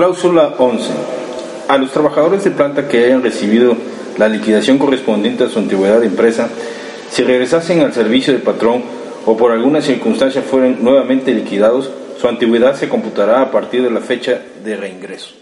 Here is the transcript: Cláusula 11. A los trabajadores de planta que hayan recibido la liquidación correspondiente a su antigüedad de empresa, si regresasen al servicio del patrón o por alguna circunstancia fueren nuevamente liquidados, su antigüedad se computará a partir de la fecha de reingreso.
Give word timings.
Cláusula 0.00 0.54
11. 0.56 0.90
A 1.68 1.76
los 1.76 1.90
trabajadores 1.90 2.42
de 2.42 2.50
planta 2.50 2.88
que 2.88 3.04
hayan 3.04 3.22
recibido 3.22 3.76
la 4.16 4.28
liquidación 4.28 4.78
correspondiente 4.78 5.44
a 5.44 5.50
su 5.50 5.58
antigüedad 5.58 6.00
de 6.00 6.06
empresa, 6.06 6.48
si 7.10 7.22
regresasen 7.22 7.80
al 7.80 7.92
servicio 7.92 8.32
del 8.32 8.40
patrón 8.40 8.82
o 9.26 9.36
por 9.36 9.52
alguna 9.52 9.82
circunstancia 9.82 10.40
fueren 10.40 10.78
nuevamente 10.82 11.34
liquidados, 11.34 11.90
su 12.18 12.28
antigüedad 12.28 12.76
se 12.76 12.88
computará 12.88 13.42
a 13.42 13.50
partir 13.50 13.82
de 13.82 13.90
la 13.90 14.00
fecha 14.00 14.40
de 14.64 14.74
reingreso. 14.74 15.34